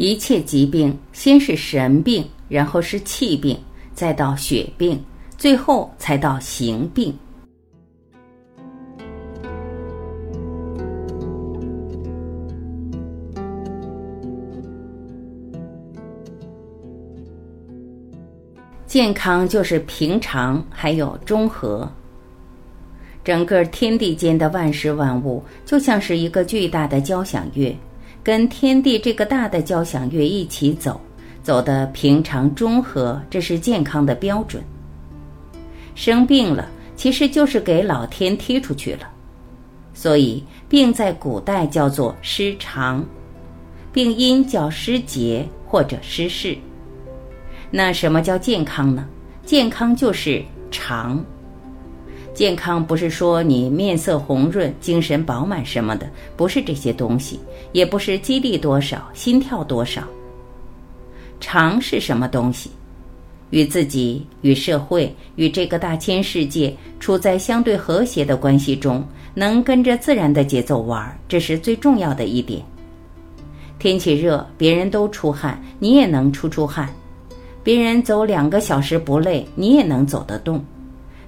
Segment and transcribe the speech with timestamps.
[0.00, 3.54] 一切疾病，先是神病，然后是气病，
[3.92, 4.98] 再到血病，
[5.36, 7.14] 最后才到形病。
[18.86, 21.86] 健康就是平常，还有中和。
[23.22, 27.76] 整个天地间的万事万物，就像是一个巨大的交响乐。
[28.22, 31.00] 跟天地这个大的交响乐一起走，
[31.42, 34.62] 走的平常中和，这是健康的标准。
[35.94, 39.08] 生病了，其实就是给老天踢出去了。
[39.94, 43.04] 所以病在古代叫做失常，
[43.92, 46.56] 病因叫失节或者失势。
[47.70, 49.06] 那什么叫健康呢？
[49.44, 51.24] 健康就是常。
[52.40, 56.08] 健康不是说你面色红润、精神饱满什么的，
[56.38, 57.38] 不是这些东西，
[57.72, 60.02] 也不是肌力多少、心跳多少。
[61.38, 62.70] 常是什么东西？
[63.50, 72.62] 与自己、与社会、与这个大千世界处在相对和谐的关系中，能跟着自然的节奏玩，这是最重要的一点。
[73.78, 76.88] 天气热，别人都出汗，你也能出出汗；
[77.62, 80.64] 别人走两个小时不累，你也能走得动。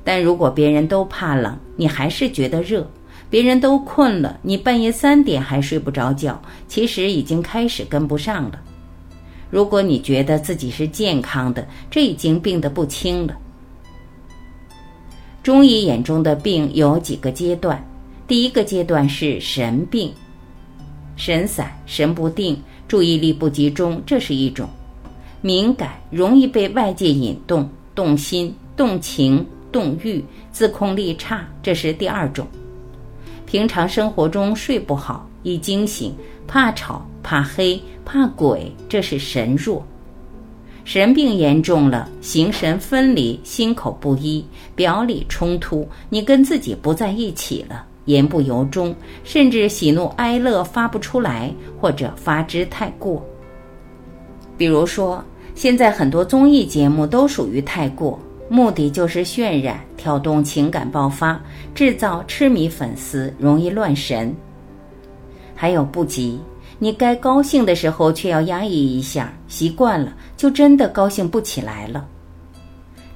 [0.04, 2.82] 但如果别人都怕冷，你还是觉得热；
[3.30, 8.60] 别人都困了，你半夜三点还睡不着觉，其实已经开始跟不上了。
[9.50, 13.36] 如果你觉得自己是健康的，这已经病得不轻了。
[15.42, 17.84] 中医眼中的病有几个阶段，
[18.26, 20.12] 第一个阶段是神病，
[21.16, 24.66] 神散、神不定、注意力不集中，这是一种；
[25.40, 29.44] 敏感，容易被外界引动，动心、动情。
[29.72, 32.46] 动欲、自控力差，这是第二种。
[33.46, 36.14] 平常生活中睡不好，一惊醒
[36.46, 39.84] 怕吵、怕黑、怕鬼，这是神弱。
[40.84, 53.24] 神病严重了，形神分离，心口不一，表里冲突，你跟自己不在一起了，言不由衷，甚至喜怒哀乐发不出来，或者发之太过。
[54.56, 55.22] 比如说，
[55.54, 58.18] 现在很多综艺节目都属于太过。
[58.52, 61.40] 目的就是渲染、挑动情感爆发，
[61.74, 64.30] 制造痴迷粉丝，容易乱神。
[65.54, 66.38] 还有不急，
[66.78, 72.06] 你该高兴的时候却要压抑一下，习惯了就真的高兴不起来了。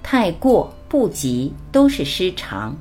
[0.03, 2.75] 太过不急都是失常。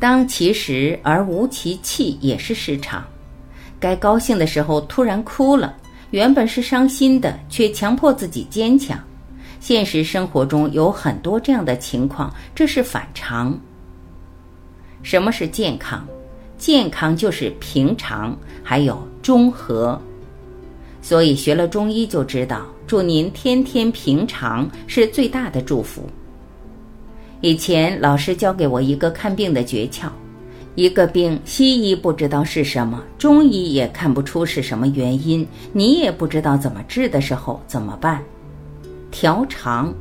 [0.00, 3.04] 当其时而无其气也是失常。
[3.78, 5.76] 该高兴的时候突然哭了，
[6.10, 8.98] 原本是伤心的，却强迫自己坚强。
[9.66, 13.58] 现实生活中有很多这样的情况，这是反常。
[15.02, 16.06] 什么是健康？
[16.56, 20.00] 健康就是平常，还有中和。
[21.02, 26.08] 所以学了中医就知道，祝您天天平常是最大的祝福。
[27.40, 30.06] 以前老师教给我一个看病的诀窍：
[30.76, 38.22] 一个病，西医不知道是什么，中医也看不出是什么原因，你也不知道怎么治的时候怎么办？
[39.18, 39.94] 调肠。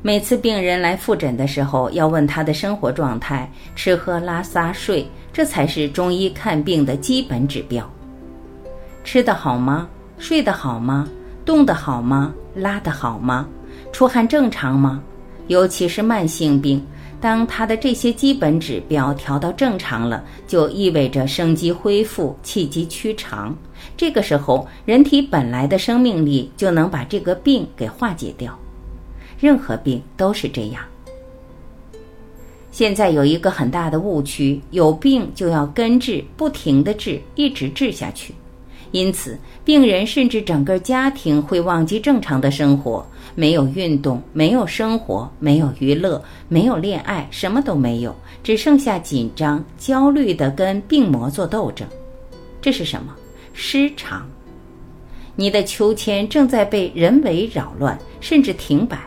[0.00, 3.46] 每次病人来复诊的时候，要问他的生活状态、
[3.76, 7.86] 吃喝拉撒睡，这才是中医看病的基本指标。
[9.04, 9.86] 吃得好吗？
[10.16, 11.06] 睡得好吗？
[11.44, 12.32] 动得好吗？
[12.54, 13.46] 拉得好吗？
[13.92, 15.02] 出汗正常吗？
[15.48, 16.82] 尤其是慢性病，
[17.20, 23.54] 当他的这些基本指标调到正常了，就意味着生机恢复，气机趋长。
[23.96, 28.58] 这个时候，人体本来的生命力就能把这个病给化解掉。
[29.38, 30.82] 任何病都是这样。
[32.70, 38.34] 现在有一个很大的误区：有病就要根治，不停的治，一直治下去。
[38.90, 51.86] 因此，病人甚至整个家庭会忘记正常的生活，没有运动，没有生活，没有娱乐，没有恋爱，什么都没有，只剩下紧张、焦虑的跟病魔做斗争。
[52.60, 53.14] 这是什么？
[53.56, 54.26] 失常，
[55.36, 58.98] 你的秋千正在被人为扰乱，甚至停摆。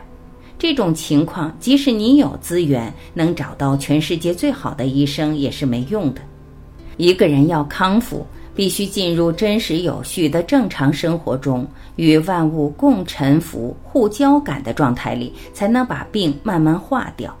[0.58, 6.22] 这种情况，即使你有资源，能找到全世界最好的医生，也是没用的。
[6.96, 17.36] 一个人要康复，必须进入真实有序的正常生活中，与万物共沉浮、互交感的状态里，才能把病慢慢化掉。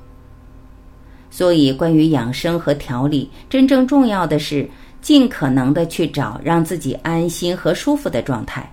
[1.30, 4.68] 所以，关于养生和调理，真正重要的是。
[5.00, 8.70] 尽可能的去找让自己安心和舒服的状态，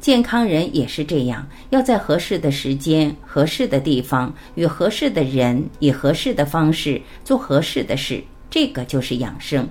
[0.00, 9.68] 健康人也是这样，要在合适的时间、合适的地方、与合适的人，以合适的方式做合适的事，这个就是养生。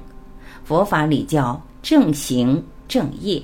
[0.64, 3.42] 佛法里叫正行正业。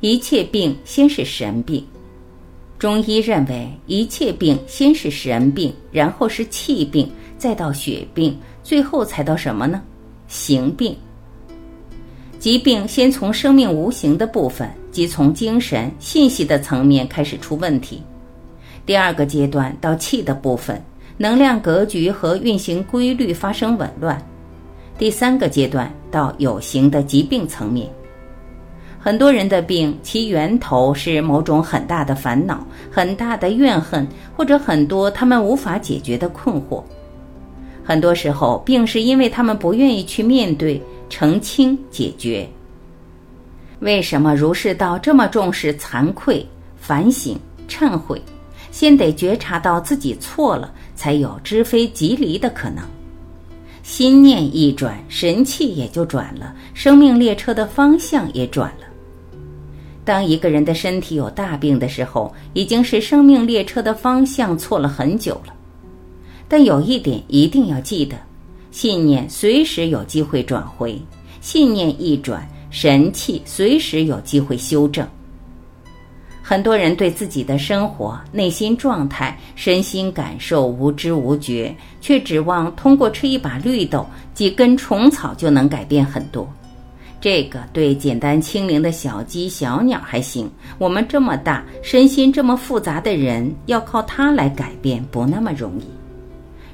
[0.00, 1.86] 一切病先是神病。
[2.78, 9.80] 中医认为，一切病先是神病，然后是气病，再到血病，最后才到什么呢？
[10.28, 10.96] 形病。
[12.38, 18.02] 疾病先从生命无形的部分，即从精神信息的层面开始出问题。
[18.86, 20.82] 第二个阶段到气的部分，
[21.18, 24.20] 能量格局和运行规律发生紊乱。
[24.96, 27.88] 第三个阶段到有形的疾病层面。
[28.98, 34.06] 很多人的病，其源头是某种很大的烦恼、很大的怨恨，
[34.36, 36.82] 或者很多他们无法解决的困惑。
[37.90, 42.48] 很多时候，病是因为他们不愿意去面对、澄清、解决。
[43.80, 46.46] 为什么儒释道这么重视惭愧、
[46.76, 47.36] 反省、
[47.68, 48.22] 忏悔？
[48.70, 52.84] 先得觉察到自己错了，才有知非即离的可能。
[53.82, 58.86] 心念一转，神气也就转了，生命列车的方向也转了。
[60.04, 65.52] 当一个人的身体有大病的时候，已经是生命列车的方向错了很久了。
[66.50, 68.16] 但有一点一定要记得：
[68.72, 71.00] 信念随时有机会转回，
[71.40, 75.06] 信念一转，神气随时有机会修正。
[76.42, 84.04] 很多人对自己的生活、内心状态、身心感受无知无觉，却指望通过吃一把绿豆、
[84.34, 86.52] 几根虫草就能改变很多。
[87.20, 95.99] 这个对简单轻灵的小鸡、小鸟还行，我们这么大、身心这么复杂的人，要靠它来改变不那么容易。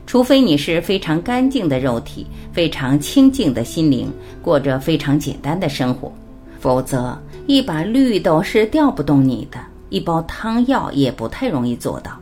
[0.07, 4.11] 除非你是非常干净的肉体、非常清净的心灵，
[4.41, 6.13] 过着非常简单的生活，
[6.61, 9.59] 否则一把绿豆是调不动你的，
[9.89, 12.13] 一包汤药也不太容易做到。《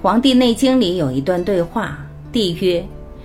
[0.00, 1.98] 黄帝内经》里有一段对话，
[2.30, 2.84] 帝曰。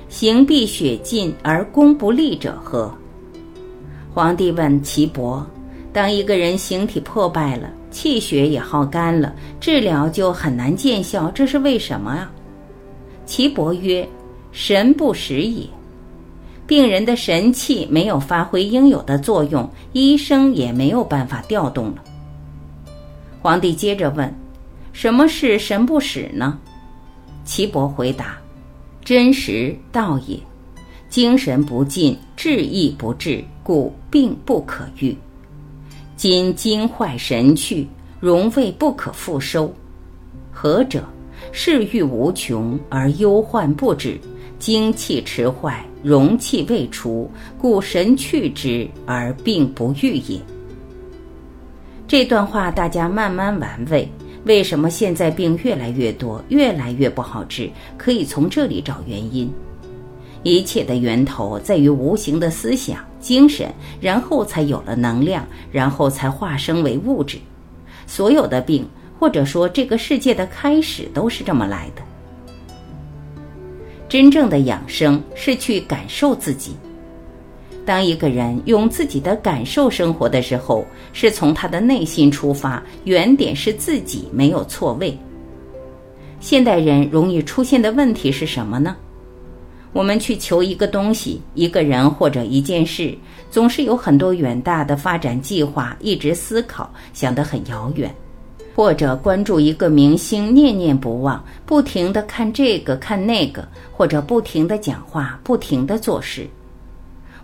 [0.10, 2.90] 行必血尽而功不立者何？
[4.14, 5.46] 皇帝问岐伯
[5.92, 12.32] ：“当一个人形体破败了，气血也耗干了，治疗就很难见效，这是为什么啊？”
[13.28, 14.08] 岐伯曰
[14.52, 15.68] ：“神不使也。
[16.66, 22.04] 病人的神气没有发挥应有的作用，医生也没有办法调动了。”
[23.40, 24.34] 皇帝接着问
[24.94, 26.58] ：“什么是神不使呢？”
[27.46, 28.38] 岐伯回答。
[29.04, 30.38] 真实道也，
[31.10, 35.16] 精神不进，志意不至，故病不可愈。
[36.18, 37.88] 今精坏神去，
[38.20, 39.74] 荣卫不可复收。
[40.52, 41.06] 何者？
[41.60, 44.16] 事欲无穷而忧患不止，
[44.60, 47.28] 精气迟坏，荣气未除，
[47.58, 50.40] 故神去之而病不愈也。
[52.08, 54.08] 这段话大家慢慢玩味。
[54.46, 57.68] 为什么现在病越来越多，越来越不好治？
[57.98, 59.52] 可以从这里找原因。
[60.44, 67.40] 一切的源头在于无形的思想、精神，然后才有了能量，然后才化生为物质。
[68.06, 68.88] 所有的病，
[69.20, 72.02] 或者说这个世界的开始，都是这么来的。
[74.08, 76.76] 真正的养生是去感受自己。
[77.86, 85.18] 当一个人用自己的感受生活的时候，是从他的内心出发，原点是自己，没有错位。
[86.40, 88.96] 现代人容易出现的问题是什么呢？
[89.94, 93.18] 我们去求一个东西、一个人或者一件事，
[93.50, 98.10] 总是有很多远大的发展计划，一直思考，想得很遥远；
[98.78, 106.48] 或者关注一个明星，念念不忘，不停地看这个看那个，或者不停地讲话，不停地做事。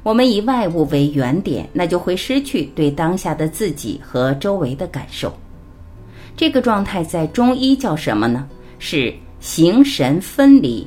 [0.03, 5.33] 我们以外物为原点，那就会失去对当下的自己和周围的感受。
[6.37, 8.47] 这个状态在中医叫什么呢？
[8.77, 10.85] 是形神分离。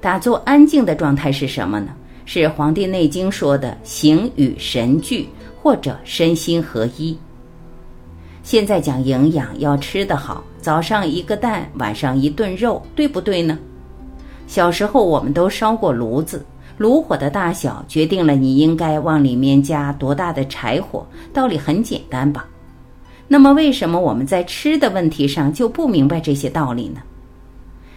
[0.00, 1.88] 打坐安静的状态是什么呢？
[2.26, 5.28] 是《黄帝内经》说的形与神俱，
[5.60, 7.18] 或者身心合一。
[8.42, 13.58] 现在讲营养，要吃得好，早上一个蛋，晚上一顿肉，对不对呢？
[14.46, 16.44] 小时候我们都烧过炉子。
[16.78, 22.46] 炉火的大小决定了你应该往里面加多大的柴火，道理很简单吧？
[23.28, 27.02] 那么为什么我们在吃的问题上就不明白这些道理呢？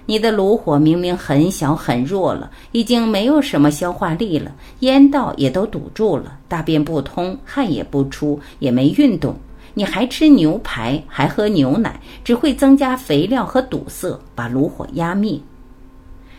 [0.06, 9.34] 你的炉火明明很小很弱了，已经没有什么消化力了，烟道也都堵住了，大便不通，汗也不出，也没运动，
[9.74, 15.40] 你还吃牛排，还喝牛奶，只会增加肥料和堵塞，把炉火压灭。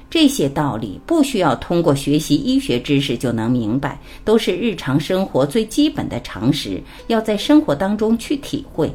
[0.09, 8.93] 这些道理不需要通过学习医学知识就能明白，都是日常生活最基本的常识，要在生活当中去体会。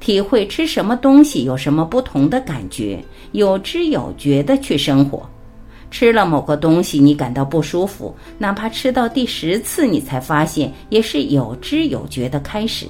[0.00, 5.26] 体会吃什么东西有什么不同的感觉，有知有觉的去生活。
[5.90, 12.86] 吃了某个东西，你感到不舒服，哪怕吃到第十次，你才发现，也是有知有觉的开始。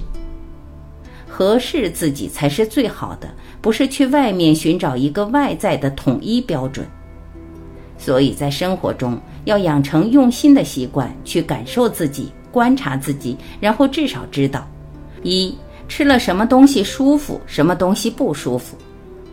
[1.34, 3.26] 合适自己才是最好的，
[3.62, 6.86] 不是去外面寻找一个外在的统一标准。
[7.96, 14.68] 所以在生活中要养成用心的习惯，去感受自己，观察自己，然后至少知道：
[15.22, 15.56] 一
[15.88, 18.76] 吃了什么东西舒服，什么东西不舒服；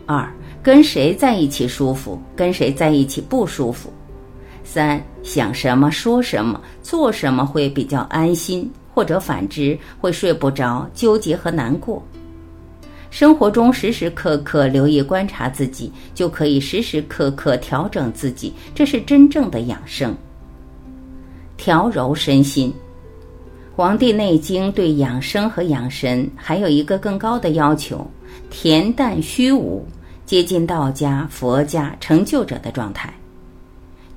[0.06, 0.26] 二
[0.62, 3.90] 跟谁在一起舒服，跟谁在一起不舒服；
[4.64, 8.70] 三想什么说什么做什么会比较安心。
[8.92, 12.02] 或者反之，会睡不着、纠结和难过。
[13.10, 20.16] 生活中时时刻刻留意观察自己，就可以时时刻刻调整自己，这是真正的养生。
[21.56, 22.70] 调柔身心，
[23.74, 28.08] 《黄帝内经》对养生和养神还有一个更高的要求：
[28.50, 29.84] 恬淡虚无，
[30.24, 33.12] 接近道家、佛家成就者的状态。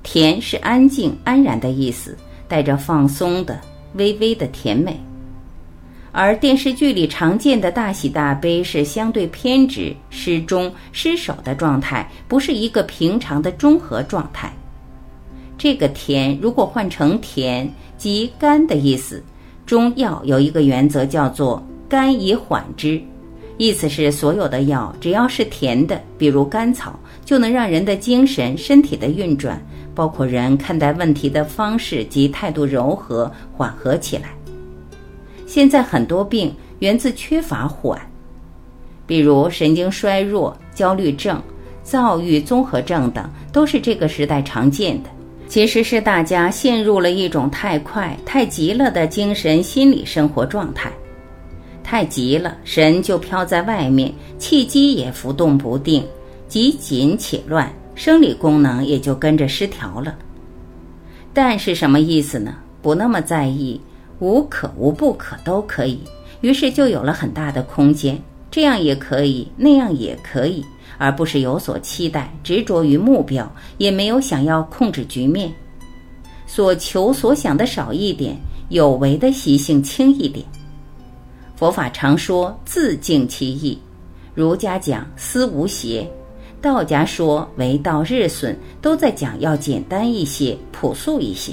[0.04, 2.16] 恬是安静、安然的意思，
[2.46, 3.60] 带着放松的。
[3.94, 4.98] 微微的甜美，
[6.12, 14.52] 而电视剧里常见的大喜大悲是相对偏执、失中、失守的状态，不是一个平常的中和状态。
[15.56, 19.22] 这个“甜”如果换成“甜”，即甘的意思，
[19.64, 23.00] 中药有一个原则叫做“甘以缓之”，
[23.56, 29.60] 意思是所有的药只要是甜的，比如甘草，就能让人的精神、身体的运转。
[29.94, 34.30] 包括人看待问题的方式及态度柔和缓和起来。
[35.46, 37.96] 现在很多病源自缺乏缓，
[39.06, 41.40] 比如神经衰弱、焦虑症、
[41.84, 45.10] 躁郁综合症等，都是这个时代常见的。
[45.46, 50.90] 其实是大家陷入了一种太快、太急了的精神心理生活状态。
[51.84, 56.04] 太急了，神就飘在外面，气机也浮动不定，
[56.48, 57.70] 极紧且乱。
[57.94, 60.16] 生理功能也就跟着失调了。
[61.32, 62.56] 但是什么意思呢？
[62.82, 63.80] 不那么在意，
[64.18, 66.00] 无可无不可都可以，
[66.40, 68.20] 于是就有了很大的空间。
[68.50, 70.64] 这样也可以，那样也可以，
[70.96, 73.48] 而不是有所期待，执着于目标，
[73.78, 75.52] 也没有想要控制局面。
[76.46, 78.36] 所求所想的少一点，
[78.68, 80.46] 有为的习性轻一点。
[81.56, 83.78] 佛法常说自净其意，
[84.34, 86.08] 儒家讲思无邪。
[86.60, 91.52] 道家说“为道日损”，都在讲要简单一些、朴素一些。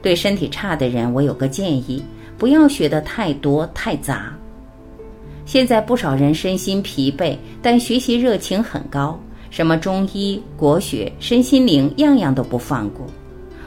[0.00, 2.02] 对身体差的人，我有个建议：
[2.36, 4.32] 不要学得太多太杂。
[5.44, 9.20] 现在不少人身心疲惫，但学习热情很高，
[9.50, 13.06] 什么中医、国学、身心灵，样样都不放过。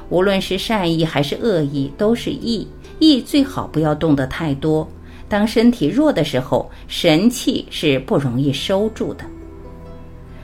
[0.09, 2.67] 无论是善意还是恶意，都是意。
[2.99, 4.87] 意最好不要动得太多。
[5.27, 9.25] 当身体弱的时候，神气是不容易收住的。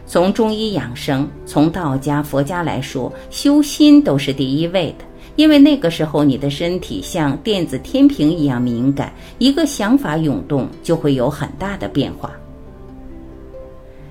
[0.06, 5.06] 从中医养生，从道家、佛家来说，修心都是第一位的。
[5.38, 12.32] 因为那个时候，你的身体像电子天平一样敏感，一个想法涌动就会有很大的变化。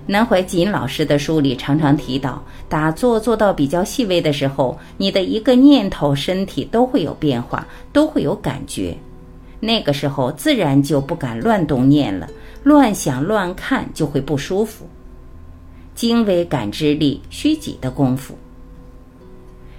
[0.07, 8.97] 南怀瑾老师的书里常常提到，打坐做到比较细微的时候，你的一个念头，身体都会有变化，都会有感觉。
[9.61, 12.29] 那个时候，自然就不敢乱动念了，
[12.63, 14.89] 乱想乱看就会不舒服。
[15.95, 18.35] 精微感知力，虚己的功夫。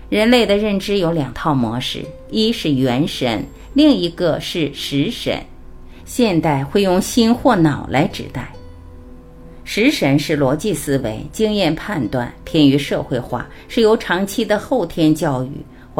[0.07, 5.41] 人类的认知有两套模式，一是元神，另一个是识神。
[6.05, 8.51] 现代会用心或脑来指代。
[9.63, 15.51] 识神是逻辑思维、经验判断，偏于社会化，是由长期的后天教育、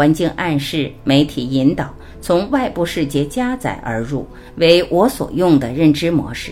[0.02, 1.94] 环境暗示、媒体引导，
[2.24, 6.52] 从外部世界加载而入，为我所用的认知模式。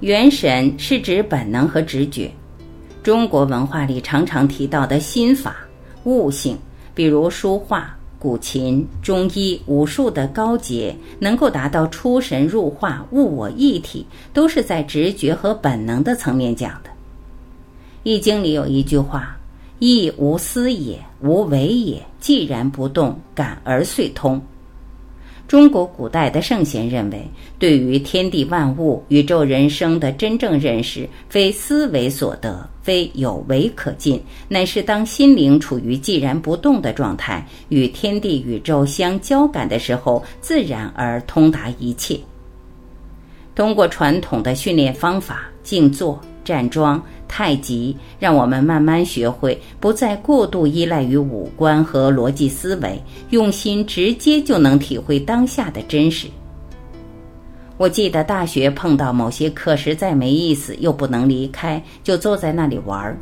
[0.00, 2.30] 元神是指本能和直觉，
[3.02, 5.56] 中国文化里常常提到的心法、
[6.04, 6.58] 悟性，
[6.94, 16.90] 比如书画、古琴、中医、武术的高洁，能够达到出神入化、物我一体，都是在直觉和本能的层面讲的。
[18.02, 19.34] 《易经》里有一句话
[19.80, 24.40] ：“亦无思也，无为也，既然不动，感而遂通。”
[25.48, 42.16] 中国古代的圣贤认为，对于天地万物、宇宙人生的真正认识，非思维所得，非有为可尽，乃是当心灵处于寂然不动的状态，与天地宇宙相交感的时候，自然而通达一切。
[43.56, 47.02] 通过传统的训练方法，静坐、站桩。
[47.32, 56.26] 太极让我们慢慢学会不再过度依赖于五官和逻辑思维，用心直接就能体会当下的真实。
[57.76, 63.16] 我记得大学碰到某些课实在没意思，又不能离开，就坐在那里玩，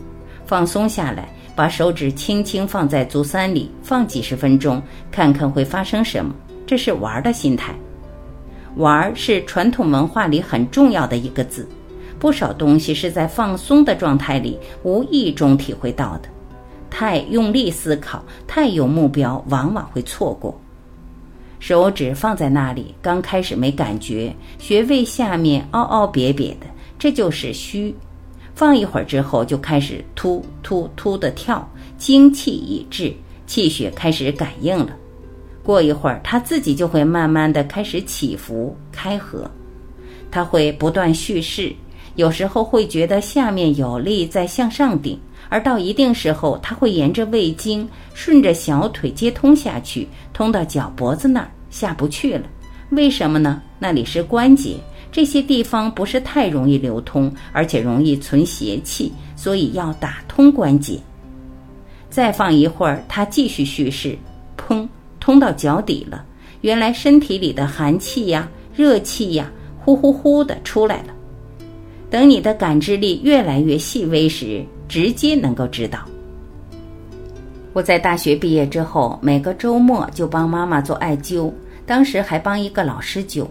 [0.46, 6.34] 放松下来，把手指轻轻放在足三里，放几十分钟，看看会发生什么。
[6.66, 7.74] 这是玩的心态。
[8.76, 11.68] 玩是传统文化里很重要的一个字，
[12.18, 16.28] 不少东西是在放松的状态里无意中体会到的。
[16.90, 20.58] 太用力思考，太有目标，往往会错过。
[21.60, 26.66] 手指放在那里，刚开始没感觉，穴位下面凹凹瘪瘪的，
[26.98, 27.94] 这就是虚。
[28.54, 33.12] 放一会儿之后，就开始突突突的跳，精气已至，
[33.46, 34.90] 气血开始感应了。
[35.62, 39.48] 过一会儿，它自己就会慢慢的开始起伏开合，
[40.30, 41.72] 它会不断蓄势，
[42.18, 45.16] 有时候会觉得下面有力在向上顶。
[45.48, 52.42] 而到一定时候，它会沿着胃经，顺着小腿接通下去，通到脚脖子那儿下不去了。
[52.90, 53.62] 为什么呢？
[53.78, 54.74] 那里是关节，
[55.12, 60.98] 这些地方不是太容易流通，而且容易存邪气，所以要打通关节。
[62.10, 64.18] 再放一会儿，它继续蓄势，
[64.56, 64.88] 砰，
[65.20, 66.24] 通到脚底了。
[66.62, 69.48] 原来身体里的寒气呀、热气呀，
[69.78, 71.14] 呼呼呼的出来了。
[72.10, 76.00] 等你的感知力越来越细微时，直接能够知道。
[77.74, 81.52] 我在大学毕业之后，每个周末就帮妈妈做艾灸，
[81.86, 83.46] 当时还帮一个老师灸。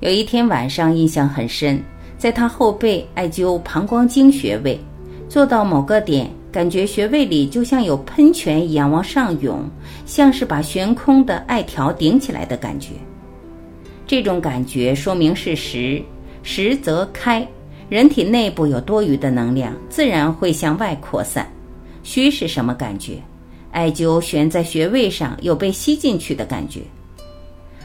[0.00, 1.80] 有一天晚上印象很深，
[2.16, 4.80] 在她后背艾灸膀胱经穴位，
[5.28, 9.68] 做到某个点，感觉穴位里就像有喷泉一样往上涌，
[10.06, 12.92] 像是把悬空的艾条顶起来的感觉。
[14.06, 16.02] 这种感觉说明是实，
[16.42, 17.46] 实则开。
[17.88, 21.50] 人体内部有多余的能量，自然会向外扩散。
[22.02, 23.18] 虚是什么感觉？
[23.70, 26.80] 艾灸悬在穴位上，有被吸进去的感觉。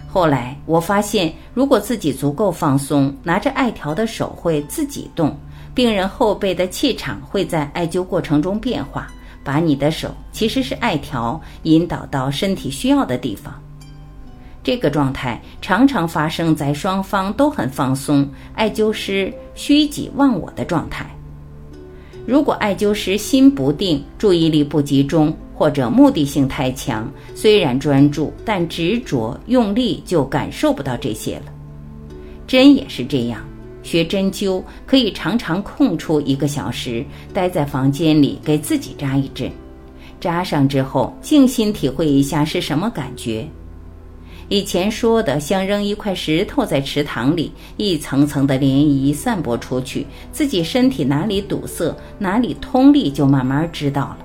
[0.08, 5.36] 后来我发现，如果自己足够放松，拿着艾条的手会自己动，
[5.74, 9.08] 病人后背的气场会在艾灸过程中变化，
[9.44, 13.54] 把你的手其实是艾条引导到身体需要的地方。
[14.63, 21.06] 这个状态常常发生在双方都很放松、艾灸师虚己忘我的状态。
[22.26, 31.52] 如果艾灸师心不定、注意力不集中，或者目的性太强，虽然专注，但执着用力就感受不到这些了。
[32.47, 33.41] 针也是这样，
[33.84, 39.52] 学针灸可以常常空出一个小时，待在房间里给自己扎一针，
[40.21, 43.45] 扎上之后静心体会一下是什么感觉。
[44.49, 54.17] 以前说的像扔一块石头在池塘里，一层层的涟漪散播出去，自己身体哪里堵塞，哪里通力，就慢慢知道了。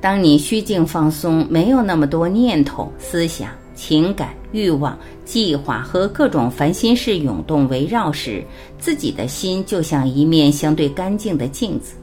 [0.00, 8.44] 当你虚静放松，没有那么多念头、思想、情感、欲望、计划和各种烦心事涌动围绕时，
[8.78, 11.94] 自己的心就像一面相对干净的镜子，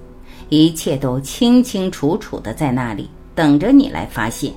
[0.50, 4.52] 一切都清清楚楚的在那里等着你来发现。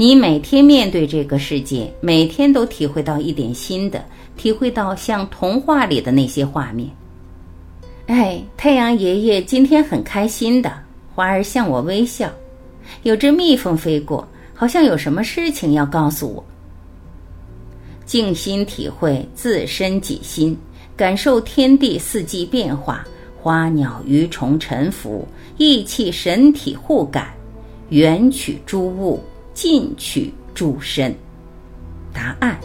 [0.00, 4.02] 你每天面对这个世界，每天都体会到一点新的，
[4.34, 6.88] 体会到像童话里的那些画面。
[8.06, 10.72] 哎，太阳爷爷今天很开心的，
[11.14, 12.32] 花儿向我微笑，
[13.02, 16.42] 有只蜜蜂飞过，好像有什么事情要告诉我。
[18.06, 20.56] 静心体会自身己心，
[20.96, 23.06] 感受天地四季变化，
[23.38, 27.34] 花鸟鱼虫沉浮，意气神体互感，
[27.90, 29.20] 缘取诸物。
[29.62, 31.14] 进取诸身，
[32.14, 32.58] 答案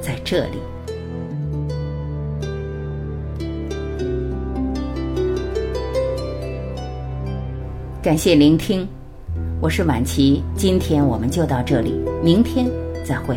[0.00, 0.58] 在这里。
[8.02, 8.84] 感谢聆听，
[9.60, 11.92] 我是晚琪，今天我们就到这里，
[12.24, 12.68] 明天
[13.06, 13.36] 再会。